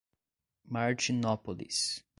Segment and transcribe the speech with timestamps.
[0.65, 2.03] Martinópolis